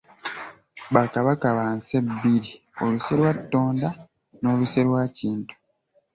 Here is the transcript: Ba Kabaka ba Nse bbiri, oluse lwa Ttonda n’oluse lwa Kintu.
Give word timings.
Ba 0.93 1.03
Kabaka 1.13 1.47
ba 1.57 1.67
Nse 1.77 1.97
bbiri, 2.07 2.51
oluse 2.83 3.13
lwa 3.19 3.31
Ttonda 3.39 3.89
n’oluse 4.39 4.81
lwa 4.87 5.03
Kintu. 5.17 5.53